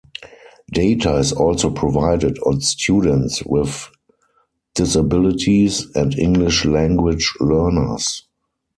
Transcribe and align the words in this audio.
Data 0.71 1.17
is 1.17 1.31
also 1.31 1.69
provided 1.69 2.39
on 2.39 2.59
students 2.61 3.43
with 3.45 3.87
disabilities 4.73 5.95
and 5.95 6.17
English 6.17 6.65
language 6.65 7.31
learners. 7.39 8.23